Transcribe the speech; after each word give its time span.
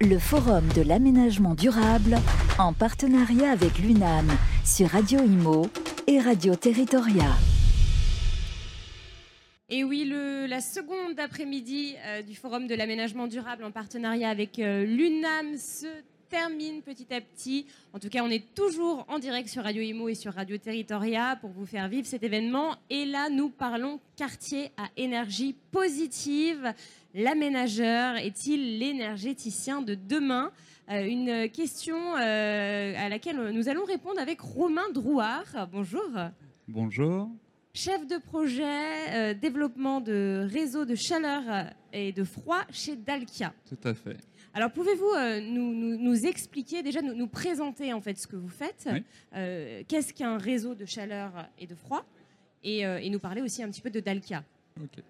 le 0.00 0.18
Forum 0.18 0.68
de 0.76 0.82
l'aménagement 0.82 1.54
durable 1.54 2.18
en 2.58 2.72
partenariat 2.72 3.50
avec 3.50 3.78
l'UNAM 3.78 4.30
sur 4.64 4.88
Radio 4.90 5.18
Imo 5.18 5.66
et 6.06 6.20
Radio 6.20 6.54
Territoria. 6.54 7.26
Et 9.68 9.82
oui, 9.82 10.08
la 10.48 10.60
seconde 10.60 11.18
après-midi 11.18 11.96
euh, 12.06 12.22
du 12.22 12.36
Forum 12.36 12.68
de 12.68 12.76
l'aménagement 12.76 13.26
durable 13.26 13.64
en 13.64 13.72
partenariat 13.72 14.28
avec 14.28 14.60
euh, 14.60 14.84
l'UNAM 14.84 15.56
se 15.58 15.88
termine 16.28 16.82
petit 16.82 17.12
à 17.12 17.20
petit. 17.20 17.66
En 17.92 17.98
tout 17.98 18.08
cas, 18.08 18.22
on 18.22 18.30
est 18.30 18.54
toujours 18.54 19.04
en 19.08 19.18
direct 19.18 19.48
sur 19.48 19.64
Radio 19.64 19.82
Imo 19.82 20.08
et 20.08 20.14
sur 20.14 20.34
Radio 20.34 20.58
Territoria 20.58 21.36
pour 21.40 21.50
vous 21.50 21.66
faire 21.66 21.88
vivre 21.88 22.06
cet 22.06 22.22
événement. 22.22 22.76
Et 22.90 23.04
là, 23.04 23.30
nous 23.30 23.48
parlons 23.48 23.98
quartier 24.16 24.70
à 24.76 24.88
énergie 24.96 25.56
positive. 25.72 26.72
L'aménageur 27.18 28.16
est-il 28.16 28.78
l'énergéticien 28.78 29.82
de 29.82 29.96
demain 29.96 30.52
Euh, 30.88 31.04
Une 31.04 31.50
question 31.50 31.96
euh, 32.16 32.94
à 32.96 33.08
laquelle 33.08 33.50
nous 33.50 33.68
allons 33.68 33.84
répondre 33.84 34.20
avec 34.20 34.40
Romain 34.40 34.88
Drouard. 34.94 35.68
Bonjour. 35.72 36.08
Bonjour. 36.68 37.28
Chef 37.74 38.06
de 38.06 38.18
projet 38.18 38.62
euh, 39.10 39.34
développement 39.34 40.00
de 40.00 40.46
réseaux 40.48 40.84
de 40.84 40.94
chaleur 40.94 41.42
et 41.92 42.12
de 42.12 42.22
froid 42.22 42.60
chez 42.70 42.94
Dalkia. 42.94 43.52
Tout 43.68 43.82
à 43.88 43.94
fait. 43.94 44.16
Alors 44.54 44.70
pouvez-vous 44.70 45.12
nous, 45.42 45.74
nous- 45.74 45.98
nous 45.98 46.24
expliquer, 46.24 46.84
déjà 46.84 47.02
nous, 47.02 47.14
nous 47.14 47.26
présenter 47.26 47.92
en 47.92 48.00
fait 48.00 48.16
ce 48.16 48.28
que 48.28 48.36
vous 48.36 48.48
faites 48.48 48.88
Oui. 48.92 49.02
Qu'est-ce 49.88 50.14
qu'un 50.14 50.38
réseau 50.38 50.76
de 50.76 50.84
chaleur 50.84 51.32
et 51.58 51.66
de 51.66 51.74
froid 51.74 52.04
et, 52.62 52.82
et 52.82 53.10
nous 53.10 53.18
parler 53.18 53.42
aussi 53.42 53.60
un 53.64 53.68
petit 53.70 53.80
peu 53.82 53.90
de 53.90 53.98
Dalkia? 54.00 54.44
Ok. 54.80 55.02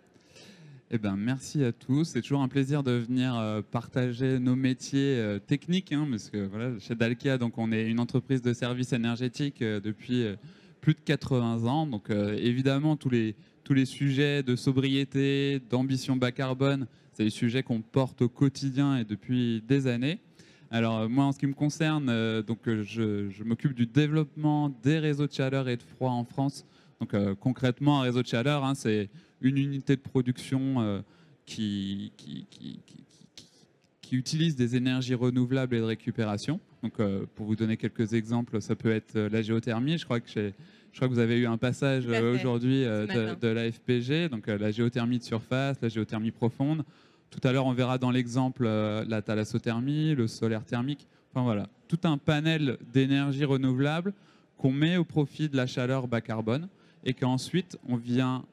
Eh 0.91 0.97
ben, 0.97 1.17
merci 1.17 1.63
à 1.65 1.73
tous. 1.73 2.05
C'est 2.05 2.23
toujours 2.23 2.41
un 2.41 2.49
plaisir 2.49 2.83
de 2.83 2.93
venir 2.93 3.37
euh, 3.37 3.61
partager 3.61 4.39
nos 4.39 4.57
métiers 4.57 5.19
euh, 5.19 5.39
techniques, 5.39 5.93
hein, 5.93 6.07
parce 6.11 6.31
que 6.31 6.47
voilà, 6.47 6.79
chez 6.79 6.95
Dalkia, 6.95 7.37
donc 7.37 7.59
on 7.59 7.73
est 7.73 7.91
une 7.91 8.01
entreprise 8.01 8.41
de 8.41 8.55
services 8.55 8.95
énergétiques 8.95 9.61
euh, 9.61 9.81
depuis 9.81 10.25
plus 10.81 10.95
de 10.95 11.01
80 11.01 11.65
ans. 11.65 11.87
Donc 11.87 12.09
évidemment, 12.09 12.97
tous 12.97 13.11
les 13.11 13.37
tous 13.65 13.75
les 13.75 13.85
sujets 13.85 14.43
de 14.43 14.57
sobriété, 14.57 15.61
d'ambition 15.69 16.17
bas 16.17 16.33
carbone, 16.33 16.87
c'est 17.13 17.25
des 17.25 17.31
sujets 17.31 17.63
qu'on 17.63 17.83
porte 17.83 18.23
au 18.23 18.31
quotidien 18.31 18.97
et 18.97 19.05
depuis 19.05 19.63
des 19.69 19.89
années. 19.89 20.21
Alors 20.71 21.07
moi, 21.11 21.27
en 21.27 21.33
ce 21.33 21.39
qui 21.39 21.47
me 21.47 21.53
concerne, 21.53 22.07
donc 22.43 22.61
je, 22.65 23.29
je 23.29 23.45
m'occupe 23.45 23.75
du 23.75 23.85
développement 23.85 24.71
des 24.83 24.99
réseaux 24.99 25.27
de 25.27 25.33
chaleur 25.33 25.69
et 25.69 25.77
de 25.77 25.83
froid 25.83 26.13
en 26.13 26.25
France. 26.25 26.65
Donc 26.99 27.15
concrètement, 27.41 28.01
un 28.01 28.05
réseau 28.05 28.23
de 28.23 28.27
chaleur, 28.27 28.65
hein, 28.65 28.75
c'est 28.75 29.11
une 29.41 29.59
unité 29.59 29.97
de 29.97 30.01
production 30.01 30.81
euh, 30.81 31.01
qui, 31.47 32.13
qui, 32.17 32.47
qui, 32.51 32.81
qui- 32.87 33.07
qui- 33.35 33.45
qui 34.03 34.17
utilise 34.17 34.57
des 34.57 34.75
énergies 34.75 35.15
renouvelables 35.15 35.75
et 35.77 35.81
de 35.81 35.85
récupération. 35.85 36.61
Donc, 36.83 36.99
euh, 37.01 37.27
pour 37.35 37.45
vous 37.47 37.57
donner 37.57 37.77
quelques 37.77 38.15
exemples, 38.15 38.61
ça 38.63 38.75
peut 38.75 38.91
être 38.91 39.17
euh, 39.17 39.29
la 39.29 39.43
géothermie. 39.43 39.99
Je 39.99 40.05
crois 40.05 40.21
que, 40.21 40.29
je 40.35 40.53
crois 40.97 41.09
que 41.09 41.13
vous 41.13 41.19
avez 41.19 41.37
eu 41.39 41.47
un 41.47 41.59
passage 41.59 42.07
aujourd'hui 42.35 42.85
de, 43.07 43.35
de 43.39 43.49
la 43.49 43.71
FPG, 43.71 44.31
donc 44.31 44.47
la 44.47 44.71
géothermie 44.71 45.19
de 45.19 45.25
surface, 45.25 45.77
la 45.83 45.89
géothermie 45.89 46.31
profonde. 46.31 46.85
Tout 47.31 47.41
à 47.47 47.53
l'heure, 47.53 47.67
on 47.67 47.75
verra 47.75 47.99
dans 47.99 48.11
l'exemple 48.11 48.65
la 48.65 49.21
thalassothermie, 49.21 50.15
le 50.15 50.27
solaire 50.27 50.65
thermique. 50.65 51.07
Enfin 51.31 51.43
voilà, 51.45 51.69
tout 51.89 51.99
un 52.05 52.17
panel 52.17 52.79
d'énergie 52.93 53.45
renouvelable 53.45 54.15
qu'on 54.57 54.73
met 54.73 54.97
au 54.97 55.05
profit 55.05 55.51
de 55.51 55.57
la 55.57 55.67
chaleur 55.67 56.09
bas 56.09 56.23
carbone 56.23 56.69
et 57.05 57.13
qu'ensuite 57.13 57.79
on 57.87 57.97
vient 57.97 58.45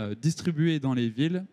euh, 0.00 0.14
distribuer 0.14 0.80
dans 0.80 0.94
les 0.94 1.08
villes 1.08 1.44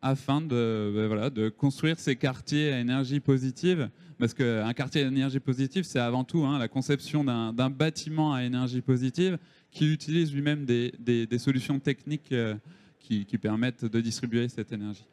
afin 0.00 0.40
de, 0.40 0.92
ben 0.94 1.06
voilà, 1.06 1.30
de 1.30 1.48
construire 1.48 1.98
ces 1.98 2.16
quartiers 2.16 2.72
à 2.72 2.80
énergie 2.80 3.20
positive. 3.20 3.88
Parce 4.18 4.34
qu'un 4.34 4.72
quartier 4.72 5.02
à 5.04 5.06
énergie 5.08 5.40
positive, 5.40 5.84
c'est 5.84 5.98
avant 6.00 6.24
tout 6.24 6.44
hein, 6.44 6.58
la 6.58 6.68
conception 6.68 7.24
d'un 7.24 7.52
d'un 7.52 7.70
bâtiment 7.70 8.32
à 8.34 8.42
énergie 8.44 8.80
positive 8.80 9.38
qui 9.70 9.84
utilise 9.92 10.32
lui-même 10.34 10.64
des, 10.64 10.92
des- 10.98 11.26
des 11.26 11.38
solutions 11.38 11.78
techniques 11.80 12.30
euh, 12.32 12.54
qui, 13.00 13.24
qui 13.26 13.38
permettent 13.38 13.84
de 13.84 14.00
distribuer 14.00 14.48
cette 14.48 14.70
énergie. 14.72 15.06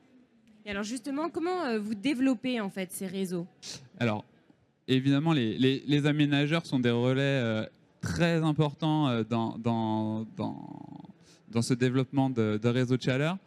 Et 0.66 0.70
alors 0.72 0.84
justement, 0.84 1.30
comment 1.30 1.60
euh, 1.66 1.80
vous 1.80 1.96
développez 1.96 2.60
en 2.62 2.70
fait 2.70 2.92
ces 2.92 3.08
réseaux? 3.08 3.48
Alors, 4.00 4.24
évidemment, 4.88 5.34
les, 5.34 5.58
les- 5.58 5.84
les 5.88 6.06
aménageurs 6.06 6.66
sont 6.66 6.80
des 6.80 6.92
relais 6.92 7.22
euh, 7.44 7.66
très 8.02 8.44
importants 8.44 9.24
dans, 9.24 9.58
dans, 9.58 10.26
dans, 10.38 10.58
dans 11.52 11.62
ce 11.62 11.74
développement 11.74 12.30
de, 12.30 12.60
de 12.62 12.68
réseaux 12.70 12.98
de 12.98 13.02
chaleur. 13.02 13.38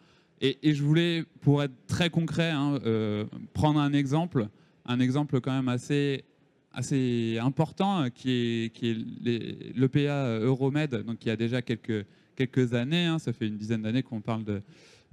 Et, 0.41 0.73
je 0.73 0.83
voulais, 0.83 1.23
pour 1.39 1.63
être 1.63 1.73
très 1.87 2.09
concret, 2.09 2.49
hein, 2.49 2.77
euh, 2.85 3.23
prendre 3.53 3.79
un 3.79 3.93
exemple, 3.93 4.49
un 4.85 4.99
exemple 4.99 5.39
quand 5.39 5.53
même 5.53 5.69
assez, 5.69 6.25
assez 6.73 7.37
important, 7.41 8.01
euh, 8.01 8.09
qui 8.09 8.31
est, 8.31 8.73
qui 8.73 8.89
est 8.89 9.77
l'EPA 9.77 10.39
Euromed, 10.39 10.95
donc 11.05 11.19
qui 11.19 11.29
a 11.29 11.37
déjà 11.37 11.61
quelques, 11.61 12.05
quelques 12.35 12.73
années, 12.73 13.05
hein, 13.05 13.19
ça 13.19 13.31
fait 13.31 13.47
une 13.47 13.55
dizaine 13.55 13.83
d'années 13.83 14.03
qu'on 14.03 14.19
parle 14.19 14.43
de, 14.43 14.61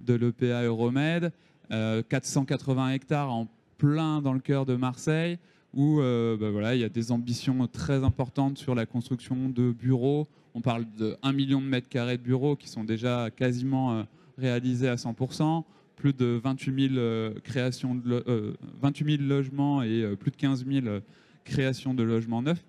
de 0.00 0.14
l'EPA 0.14 0.64
Euromed, 0.64 1.32
euh, 1.70 2.02
480 2.08 2.90
hectares 2.90 3.30
en 3.30 3.46
plein 3.78 4.20
dans 4.20 4.32
le 4.32 4.40
cœur 4.40 4.66
de 4.66 4.74
Marseille, 4.74 5.38
où 5.74 6.00
euh, 6.00 6.36
bah 6.36 6.50
voilà, 6.50 6.74
il 6.74 6.80
y 6.80 6.84
a 6.84 6.88
des 6.88 7.12
ambitions 7.12 7.66
très 7.68 8.02
importantes 8.04 8.58
sur 8.58 8.74
la 8.74 8.86
construction 8.86 9.48
de 9.48 9.70
bureaux. 9.72 10.26
On 10.54 10.60
parle 10.60 10.84
de 10.98 11.16
1 11.22 11.32
million 11.32 11.60
de 11.60 11.66
mètres 11.66 11.88
carrés 11.88 12.16
de 12.18 12.22
bureaux 12.22 12.56
qui 12.56 12.68
sont 12.68 12.82
déjà 12.84 13.30
quasiment 13.30 13.92
euh, 13.92 14.02
réalisés 14.36 14.88
à 14.88 14.96
100%, 14.96 15.62
plus 15.94 16.12
de 16.12 16.40
28 16.42 16.88
000, 16.88 16.98
euh, 16.98 17.34
créations 17.44 17.94
de 17.94 18.08
lo- 18.08 18.22
euh, 18.26 18.54
28 18.80 19.18
000 19.18 19.28
logements 19.28 19.82
et 19.82 20.16
plus 20.18 20.30
de 20.32 20.36
15 20.36 20.66
000 20.66 20.86
euh, 20.86 21.00
créations 21.44 21.94
de 21.94 22.02
logements 22.02 22.42
neufs. 22.42 22.64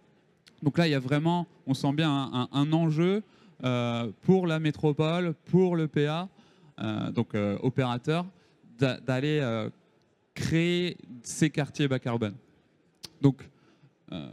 Donc 0.61 0.77
là, 0.77 0.87
il 0.87 0.91
y 0.91 0.95
a 0.95 0.99
vraiment, 0.99 1.47
on 1.65 1.73
sent 1.73 1.93
bien 1.93 2.47
un, 2.51 2.71
enjeu 2.73 3.23
pour 4.21 4.45
la 4.45 4.59
métropole, 4.59 5.33
pour 5.45 5.75
le 5.75 5.87
PA, 5.87 6.29
donc 7.15 7.29
opérateur, 7.63 8.27
d'a- 8.77 8.99
d'aller 8.99 9.41
créer 10.35 10.97
ces 11.23 11.49
quartiers 11.49 11.87
bas 11.87 11.97
carbone. 11.99 12.35
Donc, 13.21 13.47
euh, 14.11 14.27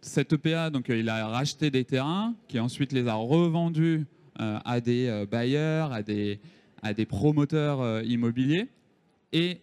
cet 0.00 0.32
EPA, 0.32 0.70
donc, 0.70 0.88
euh, 0.88 0.96
il 0.96 1.08
a 1.08 1.26
racheté 1.26 1.70
des 1.70 1.84
terrains, 1.84 2.34
qui 2.46 2.58
ensuite 2.60 2.92
les 2.92 3.06
a 3.08 3.14
revendus 3.14 4.06
euh, 4.40 4.58
à 4.64 4.80
des 4.80 5.26
bailleurs, 5.30 5.92
à 5.92 6.02
des, 6.02 6.40
à 6.82 6.94
des 6.94 7.04
promoteurs 7.04 8.02
immobiliers, 8.04 8.68
et 9.32 9.60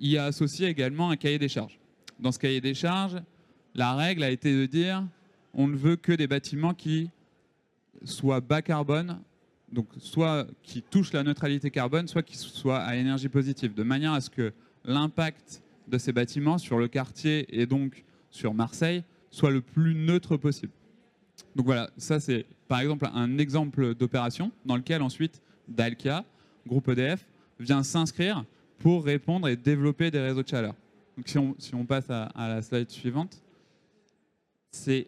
il 0.00 0.18
a 0.18 0.24
associé 0.24 0.66
également 0.66 1.10
un 1.10 1.16
cahier 1.16 1.38
des 1.38 1.48
charges. 1.48 1.78
Dans 2.18 2.32
ce 2.32 2.38
cahier 2.38 2.60
des 2.60 2.74
charges, 2.74 3.22
la 3.74 3.94
règle 3.94 4.24
a 4.24 4.30
été 4.30 4.52
de 4.52 4.66
dire 4.66 5.06
on 5.52 5.68
ne 5.68 5.76
veut 5.76 5.96
que 5.96 6.12
des 6.12 6.26
bâtiments 6.26 6.74
qui 6.74 7.10
soient 8.02 8.40
bas 8.40 8.62
carbone, 8.62 9.20
donc 9.70 9.86
soit 9.98 10.46
qui 10.62 10.82
touchent 10.82 11.12
la 11.12 11.22
neutralité 11.22 11.70
carbone, 11.70 12.08
soit 12.08 12.22
qui 12.22 12.36
soient 12.36 12.80
à 12.80 12.96
énergie 12.96 13.28
positive, 13.28 13.74
de 13.74 13.82
manière 13.84 14.12
à 14.12 14.20
ce 14.20 14.30
que 14.30 14.52
l'impact 14.84 15.62
de 15.88 15.98
ces 15.98 16.12
bâtiments 16.12 16.58
sur 16.58 16.78
le 16.78 16.88
quartier 16.88 17.46
et 17.50 17.66
donc 17.66 18.04
sur 18.30 18.54
Marseille 18.54 19.04
soit 19.30 19.50
le 19.50 19.60
plus 19.60 19.94
neutre 19.94 20.36
possible. 20.36 20.72
Donc 21.56 21.66
voilà, 21.66 21.90
ça 21.96 22.20
c'est 22.20 22.46
par 22.68 22.80
exemple 22.80 23.08
un 23.12 23.38
exemple 23.38 23.94
d'opération 23.94 24.52
dans 24.64 24.76
lequel 24.76 25.02
ensuite 25.02 25.42
Dalkia, 25.68 26.24
groupe 26.66 26.88
EDF, 26.88 27.26
vient 27.58 27.82
s'inscrire 27.82 28.44
pour 28.78 29.04
répondre 29.04 29.48
et 29.48 29.56
développer 29.56 30.10
des 30.10 30.20
réseaux 30.20 30.42
de 30.42 30.48
chaleur. 30.48 30.74
Donc 31.16 31.28
si 31.28 31.38
on, 31.38 31.54
si 31.58 31.74
on 31.74 31.84
passe 31.84 32.10
à, 32.10 32.30
la 32.36 32.62
slide 32.62 32.90
suivante, 32.90 33.42
c'est 34.70 35.06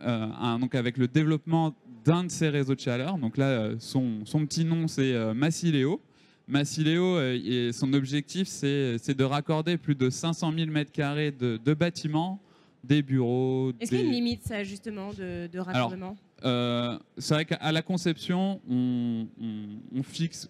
euh, 0.00 0.28
avec 0.72 0.98
le 0.98 1.08
développement 1.08 1.74
d'un 2.04 2.24
de 2.24 2.30
ces 2.30 2.48
réseaux 2.48 2.74
de 2.74 2.80
chaleur. 2.80 3.18
Donc 3.18 3.36
là, 3.36 3.46
euh, 3.46 3.76
son, 3.78 4.24
son 4.24 4.44
petit 4.46 4.64
nom, 4.64 4.86
c'est 4.86 5.14
euh, 5.14 5.34
Massileo. 5.34 6.00
Massileo, 6.48 7.16
euh, 7.16 7.38
et 7.44 7.72
son 7.72 7.92
objectif, 7.92 8.46
c'est 8.48 9.14
de 9.14 9.24
raccorder 9.24 9.76
plus 9.76 9.94
de 9.94 10.10
500 10.10 10.52
000 10.56 10.70
m2 10.70 11.36
de, 11.36 11.56
de 11.56 11.74
bâtiments, 11.74 12.40
des 12.84 13.02
bureaux. 13.02 13.72
Est-ce 13.80 13.90
qu'il 13.90 13.98
y 14.00 14.02
a 14.02 14.04
une 14.06 14.12
limite 14.12 14.44
ça 14.44 14.62
justement 14.62 15.12
de, 15.12 15.48
de 15.48 15.58
raccordement? 15.58 16.16
euh, 16.44 16.98
c'est 17.18 17.34
vrai 17.34 17.44
qu'à 17.46 17.72
la 17.72 17.82
conception, 17.82 18.60
on, 18.68 19.26
on- 19.40 19.98
on 19.98 20.02
fixe, 20.04 20.48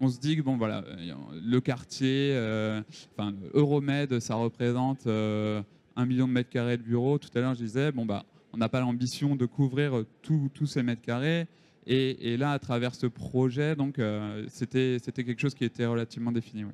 on 0.00 0.08
se 0.08 0.18
dit 0.18 0.36
que 0.36 0.42
bon 0.42 0.56
voilà, 0.56 0.82
euh, 0.86 1.12
le 1.44 1.60
quartier, 1.60 2.30
euh, 2.32 2.80
enfin 3.16 3.34
Euromed, 3.52 4.18
ça 4.20 4.34
représente 4.36 5.06
euh, 5.06 5.60
un 5.94 6.06
million 6.06 6.26
de 6.26 6.32
mètres 6.32 6.50
carrés 6.50 6.76
de 6.78 6.82
bureaux. 6.82 7.18
Tout 7.18 7.28
à 7.34 7.40
l'heure, 7.40 7.54
je 7.54 7.64
disais 7.64 7.92
bon 7.92 8.06
bah, 8.06 8.24
on 8.54 8.56
n'a 8.56 8.68
pas 8.70 8.80
l'ambition 8.80 9.36
de 9.36 9.44
couvrir 9.44 10.04
tous 10.22 10.48
tous 10.54 10.66
ces 10.66 10.82
mètres 10.82 11.02
carrés. 11.02 11.46
Et, 11.86 12.32
et 12.32 12.36
là, 12.36 12.50
à 12.52 12.58
travers 12.58 12.94
ce 12.94 13.06
projet, 13.06 13.76
donc 13.76 13.98
euh, 13.98 14.44
c'était 14.48 14.98
c'était 15.02 15.22
quelque 15.24 15.40
chose 15.40 15.54
qui 15.54 15.64
était 15.64 15.86
relativement 15.86 16.32
défini. 16.32 16.64
ouais. 16.64 16.72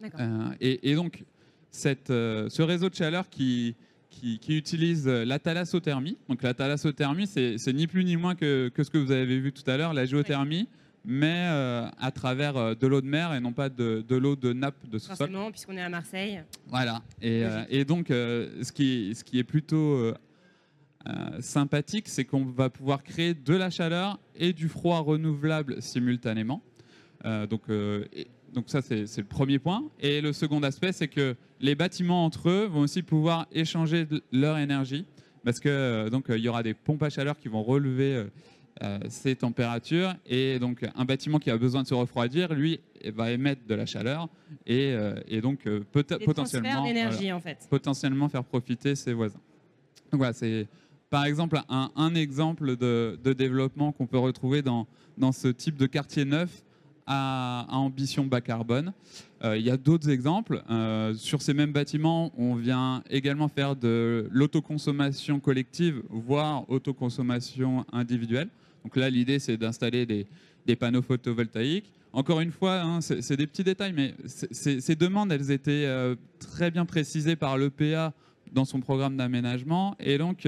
D'accord. 0.00 0.20
Euh, 0.20 0.50
et, 0.60 0.90
et 0.90 0.94
donc, 0.94 1.24
cette, 1.70 2.10
euh, 2.10 2.48
ce 2.50 2.60
réseau 2.62 2.88
de 2.90 2.94
chaleur 2.94 3.28
qui, 3.30 3.74
qui, 4.10 4.38
qui 4.38 4.58
utilise 4.58 5.06
la 5.06 5.38
thalassothermie. 5.38 6.18
Donc, 6.28 6.42
la 6.42 6.52
thalassothermie, 6.54 7.26
c'est 7.26 7.56
c'est 7.56 7.72
ni 7.72 7.86
plus 7.86 8.04
ni 8.04 8.16
moins 8.16 8.34
que, 8.34 8.68
que 8.68 8.82
ce 8.84 8.90
que 8.90 8.98
vous 8.98 9.10
avez 9.12 9.38
vu 9.40 9.52
tout 9.52 9.68
à 9.70 9.76
l'heure, 9.76 9.94
la 9.94 10.04
géothermie. 10.04 10.68
mais 11.04 11.46
euh, 11.50 11.86
à 11.98 12.10
travers 12.12 12.76
de 12.76 12.86
l'eau 12.86 13.00
de 13.00 13.06
mer 13.06 13.34
et 13.34 13.40
non 13.40 13.52
pas 13.52 13.68
de, 13.68 14.04
de 14.06 14.16
l'eau 14.16 14.36
de 14.36 14.52
nappe 14.52 14.88
de 14.88 14.98
sous-sol. 14.98 15.16
Forcément, 15.16 15.50
puisqu'on 15.50 15.76
est 15.76 15.82
à 15.82 15.88
Marseille. 15.88 16.42
Voilà. 16.68 17.02
Et, 17.20 17.42
euh, 17.44 17.84
donc, 17.84 18.10
euh, 18.10 18.62
ce, 18.62 18.70
qui, 18.70 19.14
ce 19.14 19.24
qui 19.24 19.38
est 19.38 19.44
plutôt 19.44 20.12
euh, 21.06 21.40
sympathique, 21.40 22.08
c'est 22.08 22.24
qu'on 22.24 22.44
va 22.44 22.70
pouvoir 22.70 23.02
créer 23.02 23.34
de 23.34 23.54
la 23.54 23.70
chaleur 23.70 24.18
et 24.36 24.52
du 24.52 24.68
froid 24.68 24.98
renouvelable 25.00 25.82
simultanément. 25.82 26.62
Euh, 27.24 27.46
donc, 27.46 27.62
euh, 27.70 28.04
et- 28.12 28.28
donc 28.52 28.64
ça, 28.68 28.82
c'est 28.82 29.16
le 29.18 29.24
premier 29.24 29.58
point. 29.58 29.84
Et 30.00 30.20
le 30.20 30.32
second 30.32 30.62
aspect, 30.62 30.92
c'est 30.92 31.08
que 31.08 31.36
les 31.60 31.74
bâtiments 31.74 32.24
entre 32.24 32.50
eux 32.50 32.66
vont 32.66 32.80
aussi 32.80 33.02
pouvoir 33.02 33.46
échanger 33.52 34.04
de- 34.04 34.22
leur 34.30 34.58
énergie, 34.58 35.06
parce 35.44 35.58
que 35.58 36.08
donc 36.10 36.26
il 36.28 36.38
y 36.38 36.48
aura 36.48 36.62
des 36.62 36.74
pompes 36.74 37.02
à 37.02 37.10
chaleur 37.10 37.38
qui 37.38 37.48
vont 37.48 37.62
relever 37.62 38.26
ces 39.08 39.36
températures, 39.36 40.14
et 40.26 40.58
donc 40.58 40.84
un 40.96 41.04
bâtiment 41.04 41.38
qui 41.38 41.50
a 41.50 41.56
besoin 41.56 41.82
de 41.82 41.86
se 41.88 41.94
refroidir, 41.94 42.52
lui, 42.52 42.80
va 43.14 43.30
émettre 43.30 43.62
de 43.66 43.74
la 43.74 43.86
chaleur, 43.86 44.28
et, 44.66 44.94
et 45.28 45.40
donc 45.40 45.62
peut- 45.64 46.04
potentiellement 46.24 46.84
d'énergie, 46.84 47.32
en 47.32 47.40
fait. 47.40 47.66
potentiellement 47.70 48.28
faire 48.28 48.42
profiter 48.44 48.94
ses 48.96 49.12
voisins. 49.12 49.40
Donc 50.10 50.18
voilà, 50.18 50.32
c'est 50.32 50.66
par 51.12 51.26
exemple 51.26 51.60
un, 51.68 52.14
exemple 52.14 52.74
de, 52.74 53.18
développement 53.34 53.92
qu'on 53.92 54.06
peut 54.06 54.18
retrouver 54.18 54.62
dans, 54.62 54.86
dans 55.18 55.30
ce 55.30 55.48
type 55.48 55.76
de 55.76 55.84
quartier 55.84 56.24
neuf 56.24 56.64
à, 57.06 57.66
ambition 57.68 58.24
bas 58.24 58.40
carbone. 58.40 58.94
Euh, 59.44 59.58
il 59.58 59.62
y 59.62 59.70
a 59.70 59.76
d'autres 59.76 60.08
exemples. 60.08 60.62
Euh, 60.70 61.12
sur 61.12 61.42
ces 61.42 61.52
mêmes 61.52 61.72
bâtiments, 61.72 62.32
on 62.38 62.54
vient 62.54 63.02
également 63.10 63.48
faire 63.48 63.76
de 63.76 64.26
l'autoconsommation 64.30 65.38
collective, 65.38 66.02
voire 66.08 66.64
autoconsommation 66.70 67.84
individuelle. 67.92 68.48
Donc 68.82 68.96
là, 68.96 69.10
l'idée, 69.10 69.38
c'est 69.38 69.58
d'installer 69.58 70.06
des, 70.06 70.26
des 70.64 70.76
panneaux 70.76 71.02
photovoltaïques. 71.02 71.92
Encore 72.14 72.40
une 72.40 72.52
fois, 72.52 72.80
hein, 72.80 73.02
c'est 73.02 73.36
des 73.36 73.46
petits 73.46 73.64
détails, 73.64 73.92
mais 73.92 74.14
ces 74.26 74.96
demandes, 74.96 75.30
elles 75.30 75.50
étaient 75.50 75.84
euh, 75.84 76.14
très 76.38 76.70
bien 76.70 76.86
précisées 76.86 77.36
par 77.36 77.58
l'EPA 77.58 78.14
dans 78.50 78.64
son 78.64 78.80
programme 78.80 79.18
d'aménagement. 79.18 79.94
Et 80.00 80.16
donc, 80.16 80.46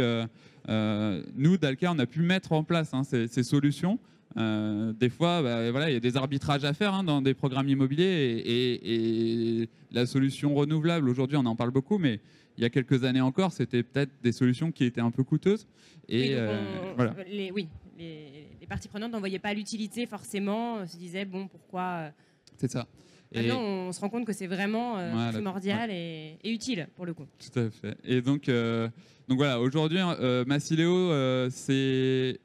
nous, 0.69 1.57
Dalca, 1.59 1.93
on 1.93 1.99
a 1.99 2.07
pu 2.07 2.21
mettre 2.21 2.53
en 2.53 2.65
place 2.65 2.95
hein, 2.95 3.05
ces, 3.05 3.29
ces 3.29 3.43
solutions. 3.43 3.99
Euh, 4.37 4.93
des 4.93 5.11
fois, 5.11 5.43
bah, 5.43 5.71
voilà, 5.71 5.91
il 5.91 5.95
y 5.95 5.97
a 5.97 6.01
des 6.01 6.17
arbitrages 6.17 6.65
à 6.65 6.73
faire 6.75 6.93
hein, 6.93 7.05
dans 7.05 7.23
des 7.23 7.35
programmes 7.35 7.69
immobiliers 7.69 8.05
et, 8.45 8.73
et- 8.75 9.63
et 9.63 9.69
la 9.93 10.07
solution 10.07 10.55
renouvelable, 10.55 11.09
aujourd'hui, 11.09 11.37
on 11.37 11.47
en 11.47 11.55
parle 11.55 11.71
beaucoup, 11.71 11.99
mais 11.99 12.19
il 12.59 12.63
y 12.63 12.65
a 12.65 12.71
quelques 12.71 13.05
années 13.05 13.21
encore, 13.21 13.53
c'était 13.53 13.83
peut-être 13.85 14.11
des 14.23 14.33
solutions 14.33 14.73
qui 14.73 14.85
étaient 14.85 15.01
un 15.01 15.11
peu 15.13 15.23
coûteuses. 15.23 15.67
Et 16.09 16.31
donc 16.31 16.39
euh, 16.39 16.65
on- 16.91 16.95
voilà. 16.97 17.15
les, 17.31 17.51
oui, 17.53 17.69
les, 17.97 18.49
les 18.61 18.67
parties 18.67 18.89
prenantes 18.89 19.13
n'en 19.13 19.21
voyaient 19.21 19.39
pas 19.39 19.55
l'utilité 19.55 20.05
forcément, 20.07 20.79
euh, 20.79 20.87
se 20.87 20.97
disaient 20.97 21.25
bon 21.25 21.47
pourquoi. 21.47 21.83
euh, 21.83 22.11
C'est 22.59 22.71
ça. 22.71 22.87
Et, 23.35 23.49
Maintenant, 23.49 23.61
on 23.63 23.93
se 23.93 24.01
rend 24.01 24.09
compte 24.09 24.25
que 24.25 24.33
c'est 24.33 24.47
vraiment 24.47 24.97
euh, 24.97 25.11
Voilà, 25.13 25.33
primordial 25.33 25.91
et, 25.91 26.39
et 26.43 26.53
utile 26.53 26.89
pour 26.95 27.05
le 27.05 27.15
coup. 27.15 27.27
Tout 27.39 27.59
à 27.59 27.69
fait. 27.69 27.97
Et 28.05 28.21
donc, 28.23 28.49
euh, 28.49 28.89
donc 29.29 29.39
voilà, 29.39 29.61
aujourd'hui, 29.61 29.99
euh, 30.01 30.45
Massileo, 30.45 30.95
euh, 30.95 31.49
c'est 31.51 32.39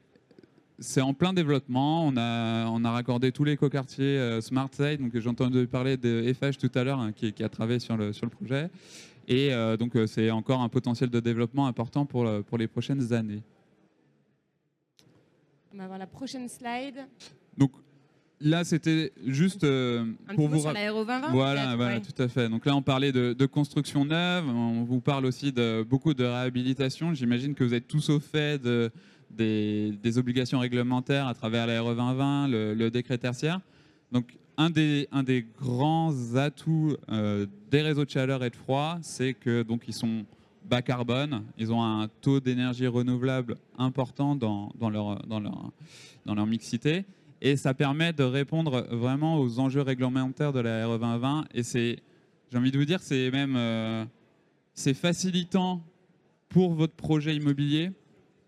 c'est 0.80 1.02
en 1.02 1.12
plein 1.14 1.32
développement. 1.32 2.06
On 2.06 2.16
a, 2.16 2.66
on 2.68 2.84
a 2.84 2.90
raccordé 2.90 3.30
tous 3.32 3.44
les 3.44 3.56
coquartiers 3.56 4.18
euh, 4.18 4.40
Smart 4.40 4.70
Site. 4.72 5.00
Donc, 5.00 5.16
j'ai 5.16 5.28
entendu 5.28 5.66
parler 5.66 5.96
de 5.98 6.32
FH 6.32 6.56
tout 6.56 6.70
à 6.74 6.82
l'heure, 6.82 6.98
hein, 6.98 7.12
qui, 7.12 7.32
qui 7.34 7.44
a 7.44 7.48
travaillé 7.50 7.78
sur 7.78 7.96
le, 7.96 8.12
sur 8.14 8.24
le 8.26 8.30
projet. 8.30 8.70
Et 9.28 9.52
euh, 9.52 9.76
donc, 9.76 9.92
c'est 10.06 10.30
encore 10.30 10.62
un 10.62 10.70
potentiel 10.70 11.10
de 11.10 11.20
développement 11.20 11.66
important 11.66 12.06
pour, 12.06 12.26
pour 12.44 12.56
les 12.56 12.66
prochaines 12.66 13.12
années. 13.12 13.42
On 15.74 15.76
va 15.76 15.86
voir 15.86 15.98
la 15.98 16.06
prochaine 16.06 16.48
slide. 16.48 17.06
Donc, 17.58 17.72
là, 18.40 18.64
c'était 18.64 19.12
juste 19.26 19.64
euh, 19.64 20.04
Un 20.28 20.34
pour 20.34 20.46
petit 20.48 20.54
vous 20.54 20.58
sur 20.60 20.66
rappeler. 20.66 20.80
l'aéro 20.82 21.04
2020 21.04 21.30
Voilà, 21.32 21.76
voilà 21.76 21.94
ouais. 21.96 22.00
tout 22.02 22.22
à 22.22 22.28
fait. 22.28 22.48
Donc 22.48 22.64
là, 22.66 22.74
on 22.76 22.82
parlait 22.82 23.12
de, 23.12 23.32
de 23.32 23.46
construction 23.46 24.04
neuve, 24.04 24.48
on 24.48 24.82
vous 24.84 25.00
parle 25.00 25.26
aussi 25.26 25.52
de 25.52 25.82
beaucoup 25.88 26.14
de 26.14 26.24
réhabilitation. 26.24 27.14
J'imagine 27.14 27.54
que 27.54 27.64
vous 27.64 27.74
êtes 27.74 27.86
tous 27.88 28.08
au 28.10 28.20
fait 28.20 28.60
de, 28.62 28.90
des, 29.30 29.92
des 30.02 30.18
obligations 30.18 30.58
réglementaires 30.58 31.26
à 31.26 31.34
travers 31.34 31.66
la 31.66 31.80
RE 31.82 31.94
2020, 31.94 32.48
le, 32.48 32.74
le 32.74 32.90
décret 32.90 33.18
tertiaire. 33.18 33.60
Donc, 34.12 34.36
un 34.56 34.68
des, 34.70 35.08
un 35.12 35.22
des 35.22 35.46
grands 35.58 36.12
atouts 36.34 36.96
euh, 37.10 37.46
des 37.70 37.80
réseaux 37.82 38.04
de 38.04 38.10
chaleur 38.10 38.44
et 38.44 38.50
de 38.50 38.56
froid, 38.56 38.98
c'est 39.00 39.32
que 39.32 39.62
donc 39.62 39.84
ils 39.88 39.94
sont 39.94 40.24
bas 40.68 40.82
carbone, 40.82 41.42
ils 41.58 41.72
ont 41.72 41.82
un 41.82 42.08
taux 42.20 42.40
d'énergie 42.40 42.86
renouvelable 42.86 43.56
important 43.78 44.34
dans, 44.36 44.70
dans, 44.78 44.90
leur, 44.90 45.22
dans, 45.26 45.40
leur, 45.40 45.70
dans 46.26 46.34
leur 46.34 46.46
mixité 46.46 47.04
et 47.42 47.56
ça 47.56 47.74
permet 47.74 48.12
de 48.12 48.22
répondre 48.22 48.86
vraiment 48.90 49.38
aux 49.38 49.58
enjeux 49.58 49.80
réglementaires 49.82 50.52
de 50.52 50.60
la 50.60 50.86
RE 50.86 50.98
2020 50.98 51.44
et 51.54 51.62
c'est 51.62 51.98
j'ai 52.52 52.58
envie 52.58 52.70
de 52.70 52.78
vous 52.78 52.84
dire 52.84 53.00
c'est 53.00 53.30
même 53.30 53.54
euh, 53.56 54.04
c'est 54.74 54.94
facilitant 54.94 55.82
pour 56.48 56.74
votre 56.74 56.94
projet 56.94 57.34
immobilier 57.36 57.92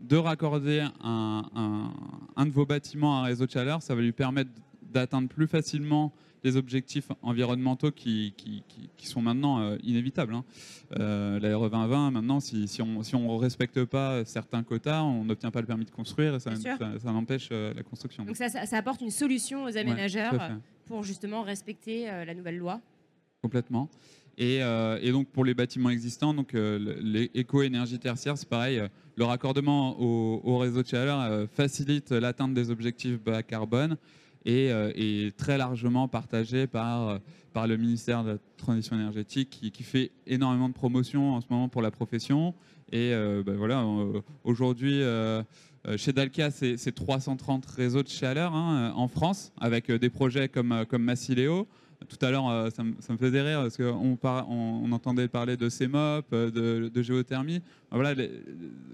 de 0.01 0.17
raccorder 0.17 0.81
un, 1.03 1.45
un- 1.55 1.93
un 2.37 2.47
de 2.47 2.51
vos 2.51 2.67
bâtiments 2.67 3.19
à 3.19 3.21
un 3.21 3.25
réseau 3.25 3.47
de 3.47 3.51
chaleur. 3.53 3.83
Ça 3.83 3.95
va 3.95 4.01
lui 4.03 4.11
permettre 4.13 4.51
d'atteindre 4.83 5.29
plus 5.29 5.47
facilement 5.47 6.13
les 6.45 6.57
objectifs 6.57 7.09
environnementaux 7.23 7.91
qui, 7.93 8.35
qui, 8.37 8.63
qui- 8.69 8.89
qui 8.97 9.07
sont 9.07 9.23
maintenant 9.23 9.61
euh, 9.61 9.77
inévitables. 9.83 10.35
hein. 10.35 10.45
Euh, 10.99 11.39
la 11.41 11.57
RE 11.57 11.71
2020, 11.71 12.11
maintenant, 12.11 12.41
si, 12.41 12.67
si 12.69 12.83
on 12.83 13.03
si 13.03 13.15
on 13.15 13.37
respecte 13.39 13.85
pas 13.85 14.25
certains 14.25 14.63
quotas, 14.63 15.03
on 15.03 15.25
n'obtient 15.25 15.51
pas 15.51 15.61
le 15.61 15.67
permis 15.67 15.85
de 15.85 15.91
construire 15.91 16.35
et 16.35 16.41
ça, 16.41 16.51
empêche 17.07 17.49
euh, 17.53 17.73
la 17.75 17.83
construction. 17.83 18.25
Donc 18.25 18.37
ça, 18.37 18.47
apporte 18.77 19.01
une 19.01 19.11
solution 19.11 19.65
aux 19.65 19.77
aménageurs 19.77 20.33
pour 20.87 21.03
justement 21.05 21.43
respecter 21.43 22.07
la 22.07 22.35
nouvelle 22.35 22.59
loi. 22.59 22.81
Complètement. 23.41 23.89
Et, 24.39 24.63
euh, 24.63 24.99
et 25.03 25.13
donc 25.13 25.29
pour 25.29 25.45
les 25.45 25.53
bâtiments 25.55 25.91
existants, 25.91 26.33
donc 26.33 26.55
euh, 26.55 26.79
le- 26.79 27.01
les 27.01 27.31
éco-énergie 27.35 27.99
tertiaire, 27.99 28.37
c'est 28.39 28.49
pareil. 28.49 28.79
euh, 28.79 28.89
le 29.17 29.25
raccordement 29.25 30.01
au, 30.01 30.41
au 30.43 30.57
réseau 30.57 30.83
de 30.83 30.89
chaleur 30.89 31.47
facilite 31.51 32.13
l'atteinte 32.13 32.55
des 32.55 32.71
objectifs 32.71 33.21
bas 33.23 33.43
carbone 33.43 33.99
et 34.45 34.73
euh, 34.73 34.93
est 34.95 35.37
très 35.37 35.59
largement 35.59 36.09
partagé 36.09 36.67
par, 36.67 37.09
euh, 37.09 37.19
par 37.53 37.67
le 37.67 37.77
ministère 37.77 38.25
de 38.25 38.31
la 38.33 38.39
Transition 38.57 38.97
énergétique 38.97 39.51
qui, 39.73 39.83
fait 39.83 40.13
énormément 40.27 40.69
de 40.69 40.75
promotion 40.75 41.35
en 41.35 41.41
ce 41.41 41.47
moment 41.51 41.69
pour 41.69 41.83
la 41.83 41.91
profession. 41.91 42.55
Et 42.93 43.13
euh, 43.13 43.43
ben 43.45 43.57
voilà, 43.57 43.85
aujourd'hui, 44.45 45.03
chez 45.97 46.13
Dalkia, 46.13 46.51
c'est 46.51 46.77
c'est 46.77 46.93
330 46.93 47.67
réseaux 47.67 48.03
de 48.03 48.09
chaleur 48.09 48.55
hein, 48.55 48.93
en 48.95 49.09
France, 49.09 49.53
avec 49.61 49.91
des 49.91 50.11
projets 50.11 50.49
comme, 50.49 50.85
comme 50.89 51.03
Massileo. 51.03 51.67
Tout 52.09 52.25
à 52.25 52.31
l'heure, 52.31 52.71
ça, 52.73 52.83
me- 52.85 53.17
faisait 53.17 53.43
rire 53.43 53.63
parce 53.63 53.77
qu'on 53.77 54.93
entendait 54.93 55.29
parler 55.29 55.57
de 55.57 55.69
CEMOP, 55.69 56.31
de, 56.33 57.03
géothermie. 57.03 57.61
Voilà, 57.91 58.15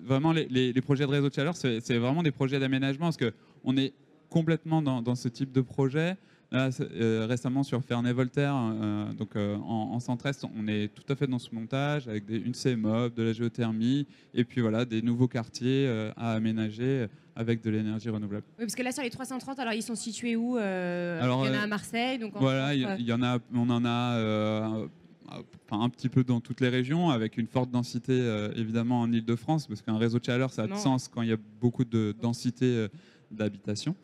vraiment, 0.05 0.33
les, 0.33 0.47
les- 0.49 0.81
projets 0.81 1.05
de 1.05 1.11
réseau 1.11 1.29
de 1.29 1.35
chaleur, 1.35 1.57
c'est 1.57 1.99
vraiment 1.99 2.23
des 2.23 2.31
projets 2.33 2.59
d'aménagement 2.59 3.07
parce 3.07 3.17
qu'on 3.19 3.77
est 3.77 3.93
complètement 4.29 4.83
dans, 4.83 5.03
dans 5.03 5.15
ce 5.15 5.29
type 5.29 5.53
de 5.53 5.61
projet. 5.61 6.17
Là, 6.51 6.71
euh, 6.81 7.27
récemment 7.29 7.63
sur 7.63 7.85
Ferney-Voltaire, 7.85 8.55
euh, 8.57 9.13
donc 9.13 9.37
euh, 9.37 9.57
en, 9.57 9.91
en 9.93 10.01
centre-est, 10.01 10.47
on 10.59 10.67
est 10.67 10.89
tout 10.95 11.03
à 11.13 11.15
fait 11.15 11.27
dans 11.27 11.39
ce 11.39 11.55
montage 11.55 12.09
avec 12.09 12.25
des- 12.25 12.39
une 12.39 12.55
CMOB, 12.55 13.13
de 13.15 13.23
la 13.23 13.33
géothermie, 13.35 14.07
et 14.33 14.45
puis 14.45 14.63
voilà, 14.63 14.87
des 14.87 15.03
nouveaux 15.03 15.29
quartiers 15.29 15.87
euh, 15.87 16.11
à 16.17 16.33
aménager 16.33 17.07
avec 17.37 17.63
de 17.63 17.69
l'énergie 17.69 18.09
renouvelable. 18.09 18.47
Oui, 18.59 18.65
parce 18.65 18.75
que 18.75 18.83
là 18.83 18.93
sur 18.93 19.03
les 19.03 19.11
330, 19.11 19.59
alors 19.59 19.75
ils 19.75 19.83
sont 19.83 19.95
situés 19.95 20.37
où 20.37 20.57
Alors, 20.57 21.45
Il 21.47 21.53
y 21.53 21.55
en 21.55 21.59
a 21.61 21.65
à 21.65 21.67
Marseille, 21.67 22.19
donc 22.19 22.35
en 22.35 22.41
Voilà, 22.41 22.75
il 22.75 22.81
y, 23.07 23.13
en 23.13 23.23
a, 23.23 23.39
on 23.55 23.69
en 23.69 23.85
a 23.85 24.87
enfin, 25.29 25.83
un 25.83 25.89
petit 25.91 26.09
peu 26.09 26.25
dans 26.25 26.41
toutes 26.41 26.63
les 26.63 26.71
régions, 26.71 27.11
avec 27.11 27.37
une 27.37 27.47
forte 27.47 27.71
densité 27.71 28.49
évidemment 28.57 29.03
en 29.03 29.13
Ile-de-France, 29.13 29.67
parce 29.67 29.83
qu'un 29.83 29.99
réseau 29.99 30.19
de 30.19 30.25
chaleur, 30.25 30.51
ça 30.51 30.63
a 30.63 30.67
de 30.67 30.75
sens 30.77 31.09
quand 31.09 31.21
il 31.21 31.29
y 31.29 31.33
a 31.33 31.37
beaucoup 31.61 31.85
de 31.85 32.15
densité 32.23 32.87
d'habitation. 33.31 33.95